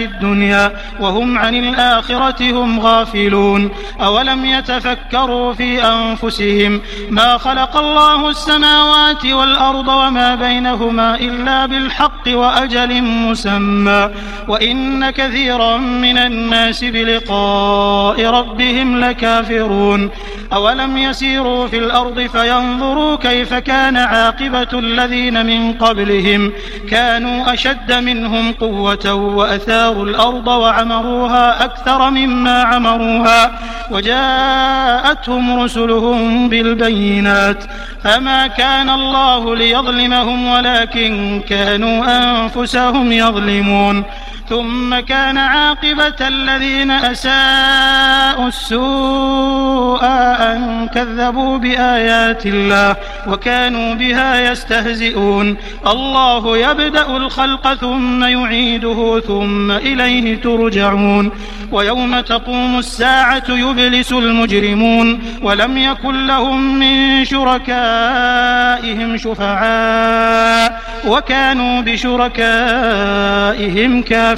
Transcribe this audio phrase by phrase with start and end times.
[0.00, 3.70] الدنيا وهم عن الآخرة هم غافلون.
[4.00, 6.80] أولم يتفكروا في أنفسهم
[7.10, 14.10] ما خلق الله السماوات والأرض وما بينهما إلا بالحق وأجل مسمى.
[14.48, 20.10] وإن كثيرا من الناس بلقاء ربهم لكافرون.
[20.52, 26.52] أولم يسيروا في الأرض فينظروا كيف كان عاقبة الذين من قبلهم.
[26.90, 29.12] كانوا أشد منهم قوة
[29.78, 33.52] وأثاروا الأرض وعمروها أكثر مما عمروها
[33.90, 37.64] وجاءتهم رسلهم بالبينات
[38.04, 44.04] فما كان الله ليظلمهم ولكن كانوا أنفسهم يظلمون
[44.48, 55.56] ثم كان عاقبة الذين أساءوا السوء أن كذبوا بآيات الله وكانوا بها يستهزئون.
[55.86, 61.30] الله يبدأ الخلق ثم يعيده ثم إليه ترجعون.
[61.72, 65.22] ويوم تقوم الساعة يبلس المجرمون.
[65.42, 70.80] ولم يكن لهم من شركائهم شفعاء.
[71.06, 72.42] وكانوا بشركائهم
[74.02, 74.37] كافرين.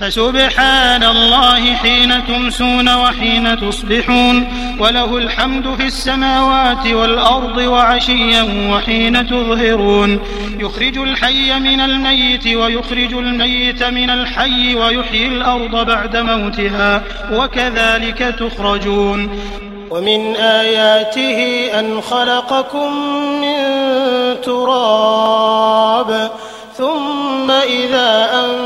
[0.00, 4.48] فسبحان الله حين تمسون وحين تصبحون
[4.80, 10.20] وله الحمد في السماوات والأرض وعشيا وحين تظهرون
[10.60, 17.02] يخرج الحي من الميت ويخرج الميت من الحي ويحيي الأرض بعد موتها
[17.32, 19.38] وكذلك تخرجون
[19.90, 22.92] ومن آياته أن خلقكم
[23.40, 23.56] من
[24.44, 26.30] تراب
[26.78, 28.65] ثم إذا أنتم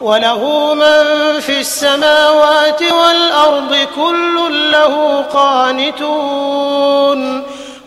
[0.00, 6.66] وله من في السماوات والأرض كل له قانتون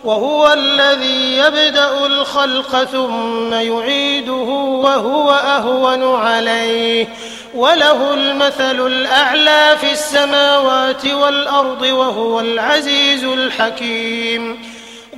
[0.03, 4.49] وهو الذي يبدأ الخلق ثم يعيده
[4.83, 7.07] وهو أهون عليه
[7.55, 14.65] وله المثل الأعلى في السماوات والأرض وهو العزيز الحكيم.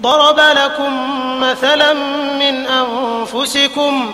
[0.01, 0.93] ضرب لكم
[1.39, 1.93] مثلا
[2.39, 4.13] من أنفسكم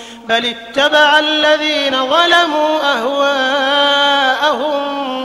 [0.29, 4.71] بل اتبع الذين ظلموا أهواءهم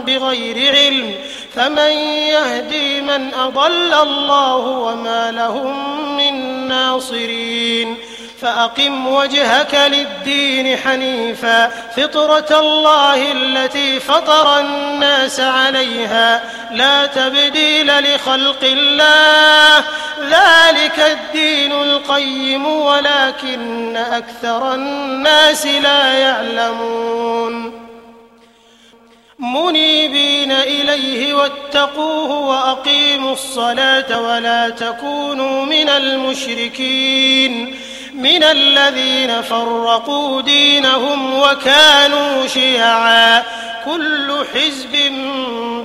[0.03, 1.15] بغير علم
[1.55, 1.91] فمن
[2.29, 6.35] يهدي من أضل الله وما لهم من
[6.69, 7.97] ناصرين
[8.41, 19.85] فأقم وجهك للدين حنيفا فطرة الله التي فطر الناس عليها لا تبديل لخلق الله
[20.21, 27.87] ذلك الدين القيم ولكن أكثر الناس لا يعلمون.
[29.39, 37.77] منيبين إليه واتقوه وأقيموا الصلاة ولا تكونوا من المشركين.
[38.15, 43.43] من الذين فرقوا دينهم وكانوا شيعا.
[43.85, 45.13] كل حزب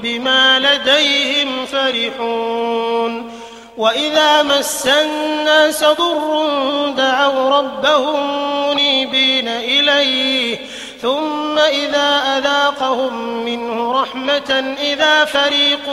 [0.04, 3.31] بما لديهم فرحون.
[3.77, 6.45] وإذا مس الناس ضر
[6.97, 8.19] دعوا ربهم
[8.69, 10.59] منيبين إليه
[11.01, 15.89] ثم إذا أذاقهم منه رحمة إذا فريق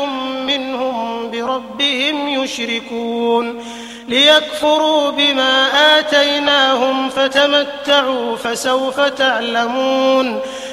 [0.47, 3.65] منهم بربهم يشركون.
[4.09, 10.41] ليكفروا بما آتيناهم فتمتعوا فسوف تعلمون.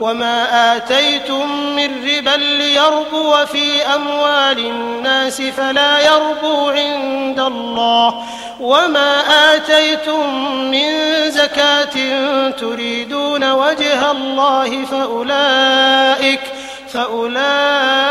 [0.00, 8.22] وما آتيتم من ربا ليربو في أموال الناس فلا يربو عند الله
[8.60, 9.20] وما
[9.54, 10.90] آتيتم من
[11.30, 11.96] زكاة
[12.50, 16.40] تريدون وجه الله فأولئك
[16.92, 18.02] فأولئك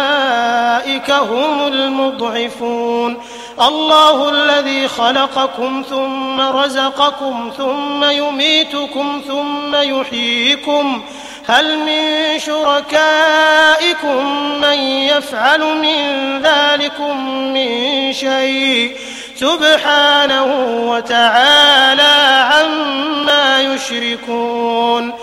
[1.11, 3.17] هم المضعفون
[3.61, 11.03] الله الذي خلقكم ثم رزقكم ثم يميتكم ثم يحييكم
[11.47, 14.25] هل من شركائكم
[14.62, 18.97] من يفعل من ذلكم من شيء؟
[19.36, 20.45] سبحانه
[20.89, 25.13] وتعالى عما يشركون.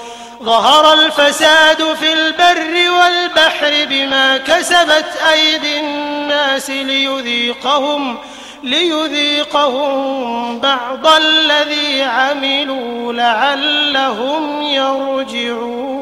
[0.43, 8.19] ظهر الفساد في البر والبحر بما كسبت أيدي الناس ليذيقهم
[8.63, 16.02] ليذيقهم بعض الذي عملوا لعلهم يرجعون.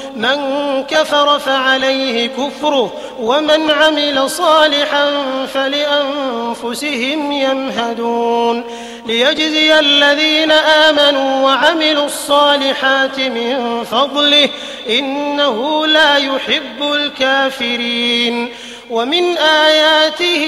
[0.15, 0.37] من
[0.83, 5.11] كفر فعليه كفره ومن عمل صالحا
[5.53, 8.63] فلأنفسهم يمهدون.
[9.05, 14.49] ليجزي الذين آمنوا وعملوا الصالحات من فضله
[14.89, 18.53] إنه لا يحب الكافرين.
[18.89, 20.45] ومن آياته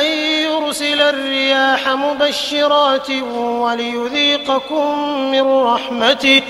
[0.00, 0.04] أن
[0.50, 3.10] يرسل الرياح مبشرات
[3.40, 6.42] وليذيقكم من رحمته.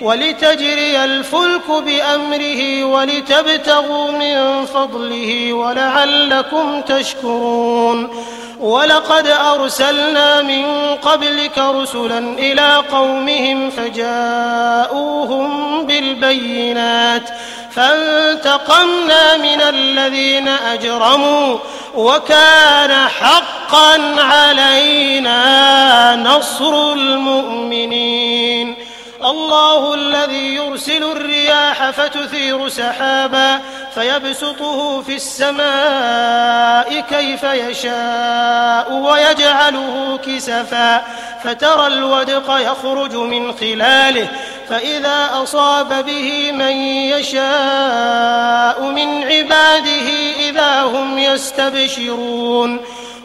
[0.00, 8.24] ولتجري الفلك بأمره ولتبتغوا من فضله ولعلكم تشكرون.
[8.60, 10.64] ولقد أرسلنا من
[11.02, 15.50] قبلك رسلا إلى قومهم فجاءوهم
[15.86, 17.30] بالبينات.
[17.70, 21.58] فانتقمنا من الذين أجرموا
[21.94, 28.76] وكان حقا علينا نصر المؤمنين.
[29.24, 33.60] الله الذي يرسل الرياح فتثير سحابا
[33.94, 41.02] فيبسطه في السماء كيف يشاء ويجعله كسفا
[41.44, 44.28] فترى الودق يخرج من خلاله
[44.68, 46.76] فإذا أصاب به من
[47.12, 50.08] يشاء من عباده
[50.48, 52.80] إذا هم يستبشرون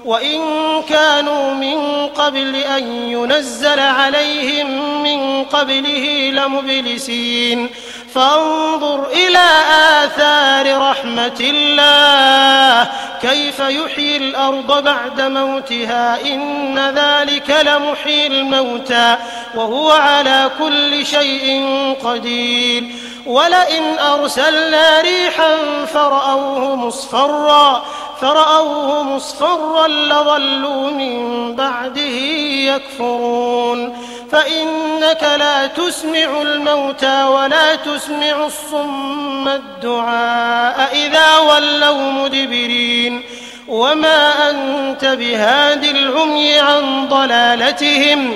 [0.05, 0.41] وإن
[0.89, 7.69] كانوا من قبل أن ينزل عليهم من قبله لمبلسين.
[8.15, 9.47] فانظر إلى
[10.03, 12.91] آثار رحمة الله.
[13.21, 16.21] كيف يحيي الأرض بعد موتها.
[16.25, 19.15] إن ذلك لمحيي الموتى.
[19.55, 21.63] وهو على كل شيء
[22.03, 22.83] قدير.
[23.25, 25.57] ولئن أرسلنا ريحا
[25.93, 27.83] فرأوه مصفرا.
[28.21, 32.19] فرأوه مصفرا لظلوا من بعده
[32.73, 34.08] يكفرون.
[34.31, 43.23] فإنك لا تسمع الموتى ولا تسمع الصم الدعاء إذا ولوا مدبرين.
[43.67, 48.35] وما أنت بهاد العمي عن ضلالتهم.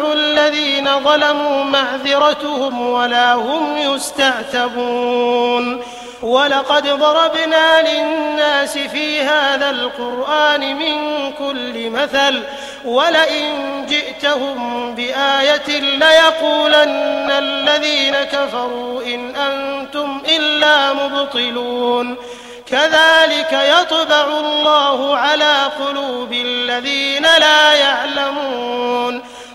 [0.00, 5.82] الذين ظلموا معذرتهم ولا هم يستعتبون.
[6.22, 10.96] ولقد ضربنا للناس في هذا القرآن من
[11.32, 12.42] كل مثل
[12.84, 22.16] ولئن جئتهم بآية ليقولن الذين كفروا إن أنتم إلا مبطلون.
[22.66, 29.22] كذلك يطبع الله على قلوب الذين لا يعلمون.